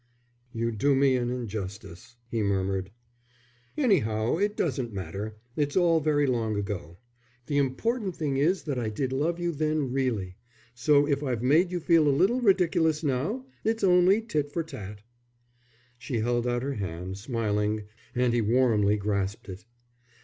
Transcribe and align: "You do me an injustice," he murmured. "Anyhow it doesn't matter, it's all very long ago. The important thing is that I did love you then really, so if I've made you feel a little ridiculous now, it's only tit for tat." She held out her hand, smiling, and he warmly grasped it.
"You 0.51 0.71
do 0.71 0.95
me 0.95 1.15
an 1.15 1.29
injustice," 1.29 2.15
he 2.27 2.41
murmured. 2.41 2.89
"Anyhow 3.77 4.37
it 4.37 4.57
doesn't 4.57 4.91
matter, 4.91 5.37
it's 5.55 5.77
all 5.77 5.99
very 5.99 6.25
long 6.25 6.57
ago. 6.57 6.97
The 7.45 7.59
important 7.59 8.15
thing 8.15 8.37
is 8.37 8.63
that 8.63 8.79
I 8.79 8.89
did 8.89 9.13
love 9.13 9.37
you 9.37 9.51
then 9.51 9.91
really, 9.91 10.37
so 10.73 11.05
if 11.07 11.21
I've 11.21 11.43
made 11.43 11.71
you 11.71 11.79
feel 11.79 12.07
a 12.07 12.09
little 12.09 12.41
ridiculous 12.41 13.03
now, 13.03 13.45
it's 13.63 13.83
only 13.83 14.23
tit 14.23 14.51
for 14.51 14.63
tat." 14.63 15.03
She 15.99 16.17
held 16.21 16.47
out 16.47 16.63
her 16.63 16.73
hand, 16.73 17.19
smiling, 17.19 17.83
and 18.15 18.33
he 18.33 18.41
warmly 18.41 18.97
grasped 18.97 19.49
it. 19.49 19.65